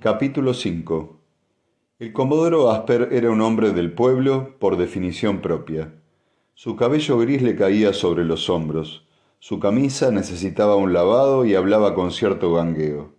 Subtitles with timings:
[0.00, 1.20] Capítulo 5
[1.98, 5.92] El comodoro Asper era un hombre del pueblo por definición propia.
[6.54, 9.06] Su cabello gris le caía sobre los hombros,
[9.40, 13.12] su camisa necesitaba un lavado y hablaba con cierto gangueo.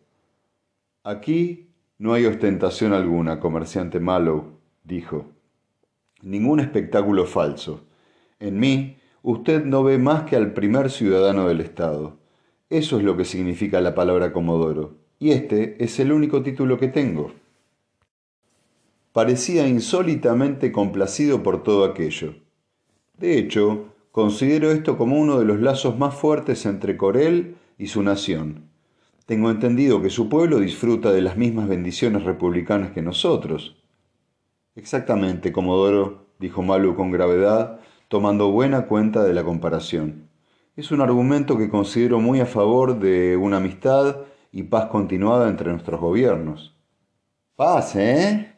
[1.03, 5.27] Aquí no hay ostentación alguna, comerciante Mallow, dijo.
[6.23, 7.85] Ningún espectáculo falso.
[8.39, 12.17] En mí, usted no ve más que al primer ciudadano del Estado.
[12.71, 16.87] Eso es lo que significa la palabra comodoro y este es el único título que
[16.87, 17.31] tengo.
[19.13, 22.33] Parecía insólitamente complacido por todo aquello.
[23.19, 28.01] De hecho, considero esto como uno de los lazos más fuertes entre Corel y su
[28.01, 28.71] nación.
[29.27, 33.75] Tengo entendido que su pueblo disfruta de las mismas bendiciones republicanas que nosotros.
[34.73, 40.29] Exactamente, Comodoro, dijo Malu con gravedad, tomando buena cuenta de la comparación.
[40.75, 45.71] Es un argumento que considero muy a favor de una amistad y paz continuada entre
[45.71, 46.75] nuestros gobiernos.
[47.55, 48.55] Paz, ¿eh?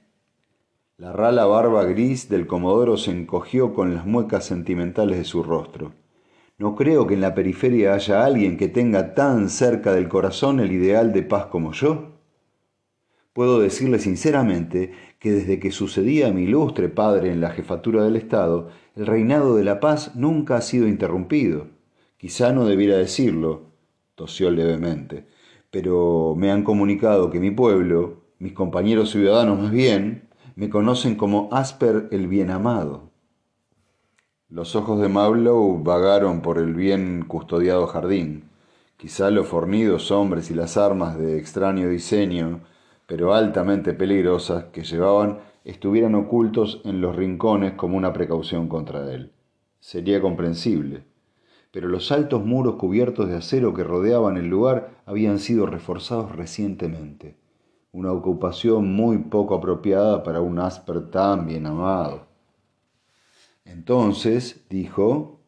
[0.97, 5.93] La rala barba gris del comodoro se encogió con las muecas sentimentales de su rostro.
[6.57, 10.71] No creo que en la periferia haya alguien que tenga tan cerca del corazón el
[10.71, 12.13] ideal de paz como yo.
[13.33, 18.15] Puedo decirle sinceramente que desde que sucedía a mi ilustre padre en la jefatura del
[18.15, 21.67] Estado, el reinado de la paz nunca ha sido interrumpido.
[22.17, 23.71] Quizá no debiera decirlo,
[24.13, 25.25] tosió levemente,
[25.73, 31.49] pero me han comunicado que mi pueblo, mis compañeros ciudadanos más bien, me conocen como
[31.51, 33.09] Asper el Bien Amado.
[34.49, 38.51] Los ojos de Mablow vagaron por el bien custodiado jardín.
[38.97, 42.59] Quizá los fornidos hombres y las armas de extraño diseño,
[43.07, 49.31] pero altamente peligrosas, que llevaban estuvieran ocultos en los rincones como una precaución contra él.
[49.79, 51.12] Sería comprensible
[51.73, 57.35] pero los altos muros cubiertos de acero que rodeaban el lugar habían sido reforzados recientemente.
[57.91, 62.27] Una ocupación muy poco apropiada para un Asper tan bien amado.
[63.65, 65.39] Entonces, dijo,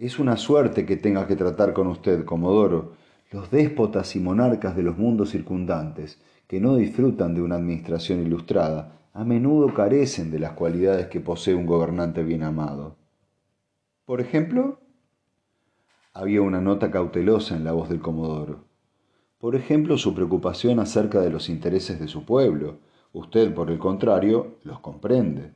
[0.00, 2.94] es una suerte que tenga que tratar con usted, Comodoro.
[3.30, 8.98] Los déspotas y monarcas de los mundos circundantes, que no disfrutan de una administración ilustrada,
[9.12, 12.96] a menudo carecen de las cualidades que posee un gobernante bien amado.
[14.04, 14.80] Por ejemplo,
[16.20, 18.64] había una nota cautelosa en la voz del comodoro.
[19.38, 22.76] Por ejemplo, su preocupación acerca de los intereses de su pueblo.
[23.14, 25.54] Usted, por el contrario, los comprende.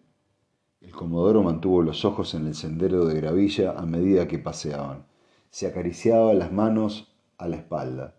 [0.81, 5.05] El comodoro mantuvo los ojos en el sendero de gravilla a medida que paseaban.
[5.51, 8.15] Se acariciaba las manos a la espalda.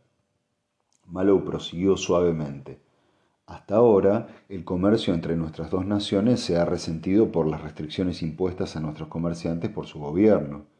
[1.07, 2.79] Malo prosiguió suavemente.
[3.47, 8.75] Hasta ahora, el comercio entre nuestras dos naciones se ha resentido por las restricciones impuestas
[8.75, 10.74] a nuestros comerciantes por su gobierno.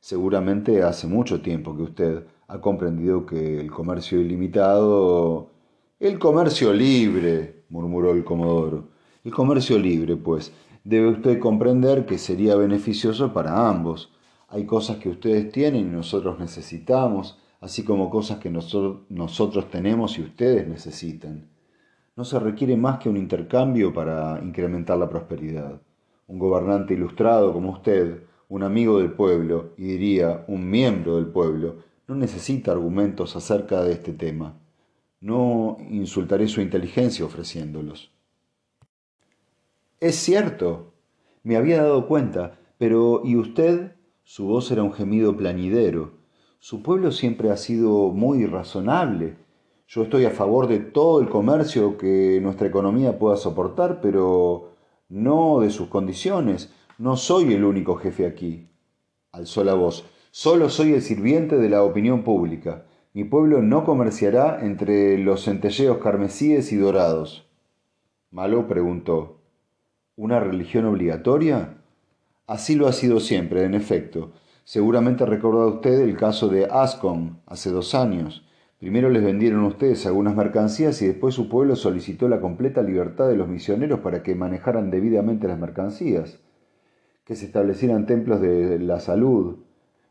[0.00, 5.50] Seguramente hace mucho tiempo que usted ha comprendido que el comercio ilimitado...
[6.00, 8.88] El comercio libre, murmuró el comodoro.
[9.24, 10.52] El comercio libre, pues,
[10.84, 14.12] debe usted comprender que sería beneficioso para ambos.
[14.48, 20.22] Hay cosas que ustedes tienen y nosotros necesitamos, así como cosas que nosotros tenemos y
[20.22, 21.48] ustedes necesitan.
[22.16, 25.82] No se requiere más que un intercambio para incrementar la prosperidad.
[26.28, 31.76] Un gobernante ilustrado como usted un amigo del pueblo, y diría un miembro del pueblo,
[32.06, 34.58] no necesita argumentos acerca de este tema.
[35.20, 38.10] No insultaré su inteligencia ofreciéndolos.
[40.00, 40.94] Es cierto,
[41.42, 43.96] me había dado cuenta, pero ¿y usted?
[44.22, 46.12] Su voz era un gemido plañidero.
[46.60, 49.36] Su pueblo siempre ha sido muy razonable.
[49.86, 54.72] Yo estoy a favor de todo el comercio que nuestra economía pueda soportar, pero
[55.08, 56.72] no de sus condiciones.
[56.98, 58.66] No soy el único jefe aquí.
[59.30, 60.04] Alzó la voz.
[60.32, 62.86] Solo soy el sirviente de la opinión pública.
[63.14, 67.48] Mi pueblo no comerciará entre los centelleos carmesíes y dorados.
[68.32, 69.38] Malo preguntó.
[70.16, 71.76] ¿Una religión obligatoria?
[72.48, 74.32] Así lo ha sido siempre, en efecto.
[74.64, 78.44] Seguramente recuerda usted el caso de Ascon, hace dos años.
[78.80, 83.36] Primero les vendieron ustedes algunas mercancías y después su pueblo solicitó la completa libertad de
[83.36, 86.40] los misioneros para que manejaran debidamente las mercancías
[87.28, 89.56] que se establecieran templos de la salud.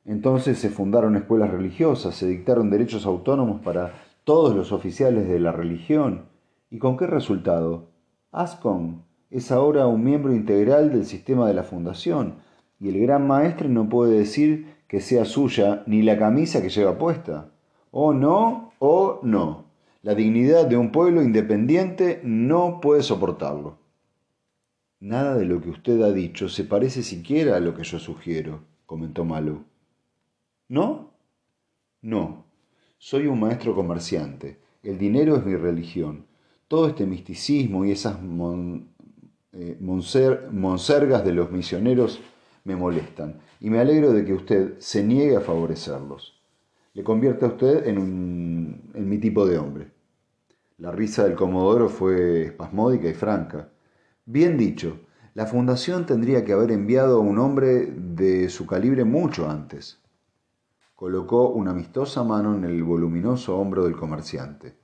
[0.06, 3.94] Entonces se fundaron escuelas religiosas, se dictaron derechos autónomos para
[4.24, 6.25] todos los oficiales de la religión.
[6.69, 7.88] ¿Y con qué resultado?
[8.31, 12.36] Ascon es ahora un miembro integral del sistema de la fundación,
[12.80, 17.00] y el gran maestre no puede decir que sea suya ni la camisa que lleva
[17.00, 17.50] puesta.
[17.90, 19.66] O no, o no.
[20.04, 23.80] La dignidad de un pueblo independiente no puede soportarlo.
[25.00, 28.64] Nada de lo que usted ha dicho se parece siquiera a lo que yo sugiero,
[28.86, 29.64] comentó Malo.
[30.70, 31.12] ¿No?
[32.02, 32.46] No.
[32.98, 34.60] Soy un maestro comerciante.
[34.82, 36.26] El dinero es mi religión.
[36.68, 38.18] Todo este misticismo y esas
[39.54, 42.20] eh, monsergas de los misioneros
[42.64, 46.42] me molestan y me alegro de que usted se niegue a favorecerlos.
[46.94, 49.92] Le convierte a usted en, en mi tipo de hombre.
[50.80, 53.70] La risa del Comodoro fue espasmódica y franca.
[54.29, 55.00] Bien dicho,
[55.35, 60.01] la fundación tendría que haber enviado a un hombre de su calibre mucho antes.
[60.95, 64.75] Colocó una amistosa mano en el voluminoso hombro del comerciante.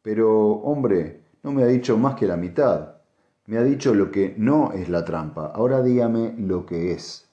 [0.00, 2.94] Pero, hombre, no me ha dicho más que la mitad.
[3.44, 5.52] Me ha dicho lo que no es la trampa.
[5.54, 7.28] Ahora dígame lo que es.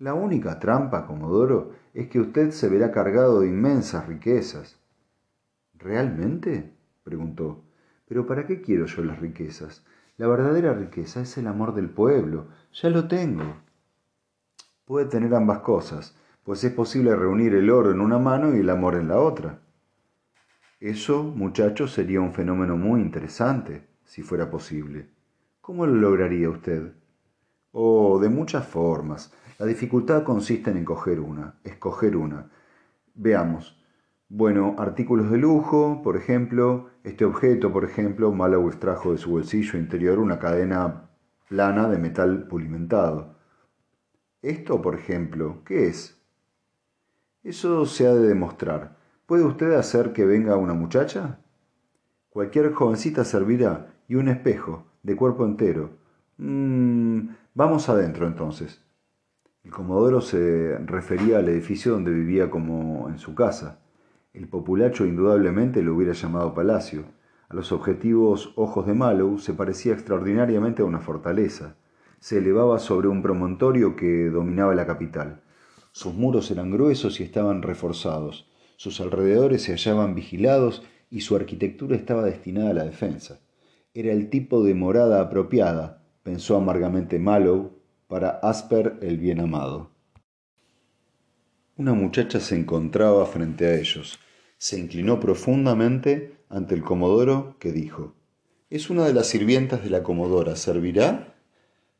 [0.00, 4.78] La única trampa, Comodoro, es que usted se verá cargado de inmensas riquezas.
[5.72, 6.74] ¿Realmente?
[7.04, 7.64] preguntó.
[8.06, 9.82] Pero ¿para qué quiero yo las riquezas?
[10.22, 12.46] La verdadera riqueza es el amor del pueblo.
[12.80, 13.56] Ya lo tengo.
[14.84, 18.70] Puede tener ambas cosas, pues es posible reunir el oro en una mano y el
[18.70, 19.58] amor en la otra.
[20.78, 25.10] Eso, muchachos, sería un fenómeno muy interesante, si fuera posible.
[25.60, 26.92] ¿Cómo lo lograría usted?
[27.72, 29.34] Oh, de muchas formas.
[29.58, 32.48] La dificultad consiste en escoger una, escoger una.
[33.16, 33.81] Veamos.
[34.34, 39.78] Bueno, artículos de lujo, por ejemplo, este objeto, por ejemplo, Malawi extrajo de su bolsillo
[39.78, 41.10] interior una cadena
[41.50, 43.34] plana de metal pulimentado.
[44.40, 46.18] Esto, por ejemplo, ¿qué es?
[47.44, 48.96] Eso se ha de demostrar.
[49.26, 51.40] ¿Puede usted hacer que venga una muchacha?
[52.30, 55.90] Cualquier jovencita servirá y un espejo, de cuerpo entero.
[56.38, 58.82] Mm, vamos adentro entonces.
[59.62, 63.80] El comodoro se refería al edificio donde vivía como en su casa.
[64.32, 67.04] El populacho indudablemente lo hubiera llamado palacio.
[67.50, 71.76] A los objetivos ojos de Mallow se parecía extraordinariamente a una fortaleza.
[72.18, 75.42] Se elevaba sobre un promontorio que dominaba la capital.
[75.92, 78.50] Sus muros eran gruesos y estaban reforzados.
[78.76, 83.40] Sus alrededores se hallaban vigilados y su arquitectura estaba destinada a la defensa.
[83.92, 87.72] Era el tipo de morada apropiada, pensó amargamente Mallow,
[88.08, 89.90] para Asper el bien amado.
[91.76, 94.18] Una muchacha se encontraba frente a ellos.
[94.62, 98.14] Se inclinó profundamente ante el comodoro, que dijo,
[98.70, 100.54] Es una de las sirvientas de la comodora.
[100.54, 101.34] ¿Servirá?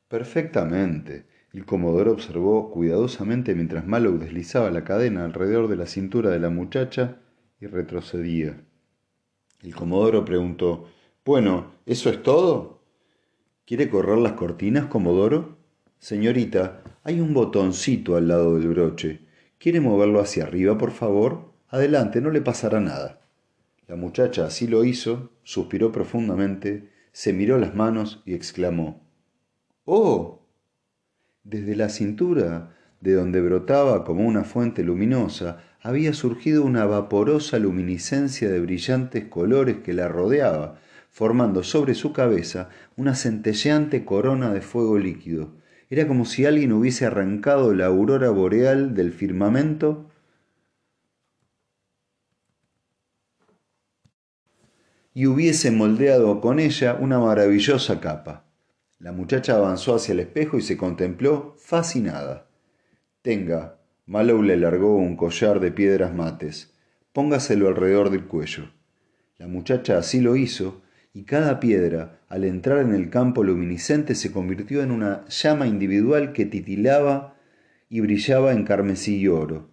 [0.06, 1.26] Perfectamente.
[1.52, 6.50] El comodoro observó cuidadosamente mientras Mallow deslizaba la cadena alrededor de la cintura de la
[6.50, 7.16] muchacha
[7.60, 8.64] y retrocedía.
[9.60, 10.84] El comodoro preguntó,
[11.24, 12.84] Bueno, ¿eso es todo?
[13.66, 15.58] ¿Quiere correr las cortinas, comodoro?
[15.98, 19.22] Señorita, hay un botoncito al lado del broche.
[19.58, 21.51] ¿Quiere moverlo hacia arriba, por favor?
[21.72, 23.18] Adelante, no le pasará nada.
[23.88, 29.00] La muchacha así lo hizo, suspiró profundamente, se miró las manos y exclamó
[29.86, 30.42] Oh.
[31.44, 38.50] Desde la cintura, de donde brotaba como una fuente luminosa, había surgido una vaporosa luminiscencia
[38.50, 40.78] de brillantes colores que la rodeaba,
[41.08, 45.54] formando sobre su cabeza una centelleante corona de fuego líquido.
[45.88, 50.11] Era como si alguien hubiese arrancado la aurora boreal del firmamento
[55.14, 58.44] y hubiese moldeado con ella una maravillosa capa.
[58.98, 62.46] La muchacha avanzó hacia el espejo y se contempló fascinada.
[63.20, 66.72] Tenga, Mallow le largó un collar de piedras mates.
[67.12, 68.70] Póngaselo alrededor del cuello.
[69.38, 70.82] La muchacha así lo hizo
[71.14, 76.32] y cada piedra, al entrar en el campo luminiscente, se convirtió en una llama individual
[76.32, 77.36] que titilaba
[77.90, 79.68] y brillaba en carmesí y oro.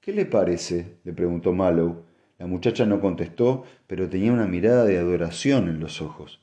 [0.00, 0.98] ¿Qué le parece?
[1.04, 2.04] le preguntó Mallow.
[2.42, 6.40] La muchacha no contestó, pero tenía una mirada de adoración en los ojos.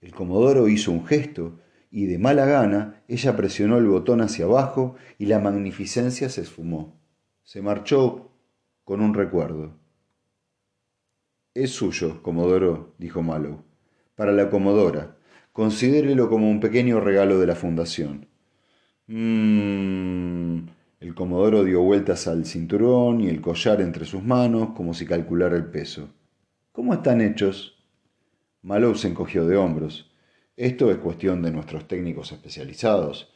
[0.00, 1.58] El comodoro hizo un gesto
[1.90, 7.00] y de mala gana ella presionó el botón hacia abajo y la magnificencia se esfumó.
[7.42, 8.30] Se marchó
[8.84, 9.72] con un recuerdo.
[11.52, 13.64] Es suyo, Comodoro, dijo Mallow.
[14.14, 15.16] Para la Comodora.
[15.52, 18.28] Considérelo como un pequeño regalo de la Fundación.
[19.08, 20.09] Mmm.
[21.20, 25.66] Comodoro dio vueltas al cinturón y el collar entre sus manos, como si calculara el
[25.66, 26.08] peso.
[26.72, 27.84] ¿Cómo están hechos?
[28.62, 30.10] Mallow se encogió de hombros.
[30.56, 33.30] Esto es cuestión de nuestros técnicos especializados,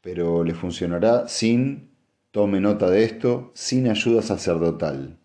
[0.00, 1.92] pero le funcionará sin,
[2.32, 5.20] tome nota de esto, sin ayuda sacerdotal.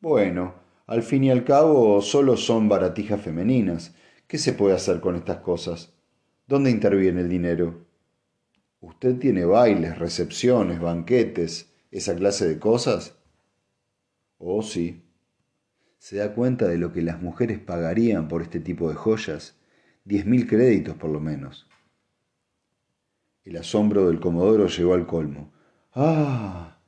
[0.00, 0.54] Bueno,
[0.88, 3.94] al fin y al cabo, solo son baratijas femeninas.
[4.26, 5.92] ¿Qué se puede hacer con estas cosas?
[6.48, 7.91] ¿Dónde interviene el dinero?
[8.82, 13.16] ¿Usted tiene bailes, recepciones, banquetes, esa clase de cosas?
[14.38, 15.04] Oh, sí.
[15.98, 19.56] ¿Se da cuenta de lo que las mujeres pagarían por este tipo de joyas?
[20.04, 21.68] Diez mil créditos por lo menos.
[23.44, 25.52] El asombro del comodoro llegó al colmo.
[25.94, 26.80] ¡Ah!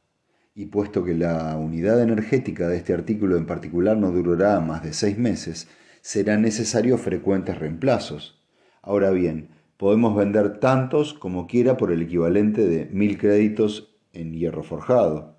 [0.52, 4.92] y puesto que la unidad energética de este artículo en particular no durará más de
[4.92, 5.68] seis meses,
[6.00, 8.40] serán necesarios frecuentes reemplazos.
[8.82, 14.62] Ahora bien, podemos vender tantos como quiera por el equivalente de mil créditos en hierro
[14.62, 15.36] forjado.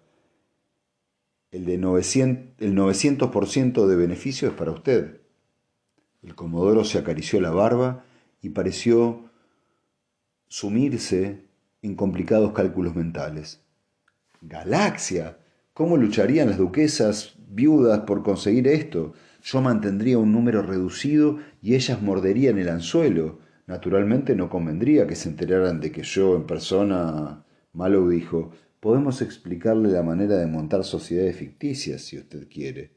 [1.52, 5.22] El, de 900, el 900% de beneficio es para usted.
[6.22, 8.04] El comodoro se acarició la barba
[8.42, 9.30] y pareció
[10.48, 11.46] sumirse
[11.82, 13.62] en complicados cálculos mentales.
[14.42, 15.38] Galaxia.
[15.74, 19.14] ¿Cómo lucharían las duquesas viudas por conseguir esto?
[19.44, 23.40] Yo mantendría un número reducido y ellas morderían el anzuelo.
[23.68, 27.42] Naturalmente no convendría que se enteraran de que yo en persona...
[27.74, 32.92] Malo dijo, podemos explicarle la manera de montar sociedades ficticias si usted quiere.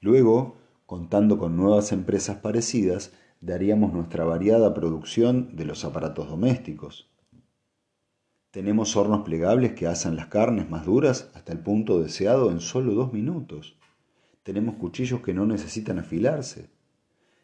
[0.00, 3.12] Luego, contando con nuevas empresas parecidas,
[3.42, 7.10] daríamos nuestra variada producción de los aparatos domésticos.
[8.50, 12.94] Tenemos hornos plegables que asan las carnes más duras hasta el punto deseado en solo
[12.94, 13.78] dos minutos.
[14.42, 16.70] Tenemos cuchillos que no necesitan afilarse.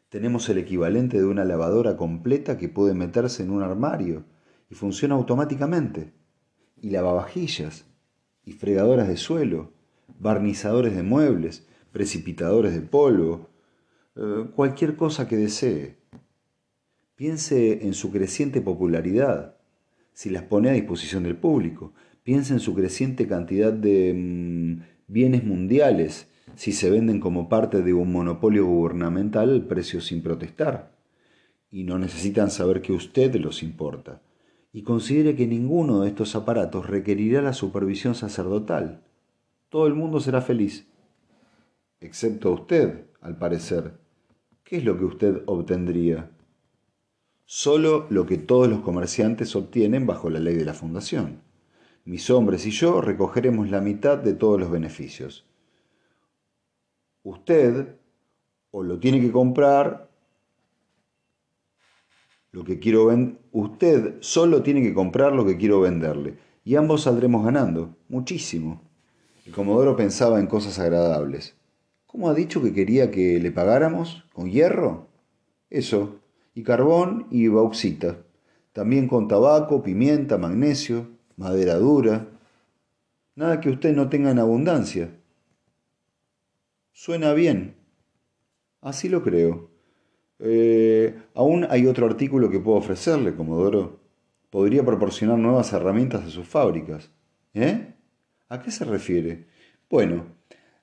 [0.09, 4.25] Tenemos el equivalente de una lavadora completa que puede meterse en un armario
[4.71, 6.13] y funciona automáticamente.
[6.81, 7.85] Y lavavajillas,
[8.45, 9.73] y fregadoras de suelo,
[10.19, 13.49] barnizadores de muebles, precipitadores de polvo,
[14.17, 15.99] eh, cualquier cosa que desee.
[17.15, 19.57] Piense en su creciente popularidad,
[20.13, 21.93] si las pone a disposición del público.
[22.23, 27.93] Piense en su creciente cantidad de mm, bienes mundiales, si se venden como parte de
[27.95, 30.97] un monopolio gubernamental al precio sin protestar.
[31.71, 34.23] Y no necesitan saber que usted los importa.
[34.73, 39.03] Y considere que ninguno de estos aparatos requerirá la supervisión sacerdotal.
[39.69, 40.87] Todo el mundo será feliz.
[42.01, 43.99] Excepto usted, al parecer,
[44.65, 46.31] ¿qué es lo que usted obtendría?
[47.45, 51.41] Solo lo que todos los comerciantes obtienen bajo la ley de la fundación.
[52.05, 55.48] Mis hombres y yo recogeremos la mitad de todos los beneficios.
[57.23, 57.97] Usted
[58.71, 60.09] o lo tiene que comprar
[62.53, 63.39] lo que quiero vender.
[63.53, 66.39] Usted solo tiene que comprar lo que quiero venderle.
[66.65, 67.97] Y ambos saldremos ganando.
[68.09, 68.83] Muchísimo.
[69.47, 71.57] El comodoro pensaba en cosas agradables.
[72.07, 74.25] ¿Cómo ha dicho que quería que le pagáramos?
[74.33, 75.09] ¿Con hierro?
[75.71, 76.21] Eso,
[76.55, 78.19] y carbón y bauxita.
[78.73, 82.29] También con tabaco, pimienta, magnesio, madera dura.
[83.35, 85.18] Nada que usted no tenga en abundancia.
[87.01, 87.77] Suena bien.
[88.81, 89.71] Así lo creo.
[90.41, 94.01] Eh, aún hay otro artículo que puedo ofrecerle, Comodoro.
[94.51, 97.13] Podría proporcionar nuevas herramientas a sus fábricas.
[97.55, 97.95] ¿Eh?
[98.49, 99.47] ¿A qué se refiere?
[99.89, 100.25] Bueno,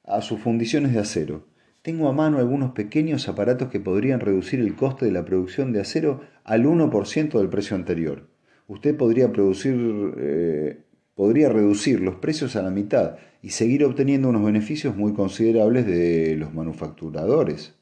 [0.05, 1.48] a sus fundiciones de acero.
[1.81, 5.81] Tengo a mano algunos pequeños aparatos que podrían reducir el coste de la producción de
[5.81, 8.29] acero al 1% del precio anterior.
[8.69, 10.85] Usted podría, producir, eh,
[11.15, 16.36] podría reducir los precios a la mitad y seguir obteniendo unos beneficios muy considerables de
[16.36, 17.74] los manufacturadores.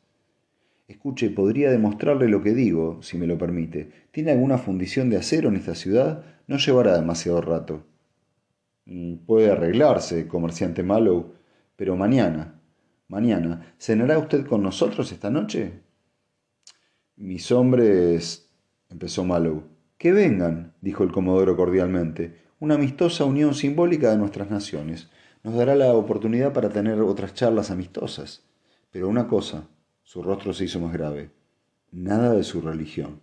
[0.88, 3.90] Escuche, podría demostrarle lo que digo, si me lo permite.
[4.12, 6.24] ¿Tiene alguna fundición de acero en esta ciudad?
[6.48, 7.84] No llevará demasiado rato.
[8.86, 11.34] Mm, puede arreglarse, comerciante Mallow
[11.76, 12.62] pero mañana,
[13.08, 15.82] mañana, ¿cenará usted con nosotros esta noche?
[17.16, 18.50] Mis hombres,
[18.90, 19.64] empezó Mallow.
[19.98, 25.10] Que vengan, dijo el comodoro cordialmente, una amistosa unión simbólica de nuestras naciones.
[25.44, 28.46] Nos dará la oportunidad para tener otras charlas amistosas.
[28.90, 29.68] Pero una cosa,
[30.04, 31.32] su rostro se hizo más grave,
[31.92, 33.20] nada de su religión.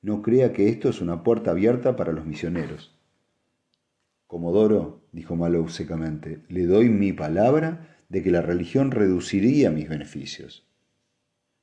[0.00, 2.98] No crea que esto es una puerta abierta para los misioneros.
[4.26, 10.66] Comodoro, dijo Malou secamente, le doy mi palabra de que la religión reduciría mis beneficios.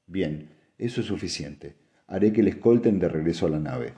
[0.05, 1.75] Bien, eso es suficiente.
[2.05, 3.95] Haré que le escolten de regreso a la nave.